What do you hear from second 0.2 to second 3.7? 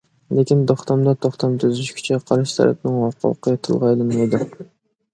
لېكىن، توختامدا توختام تۈزۈشكۈچى قارشى تەرەپنىڭ ھوقۇقى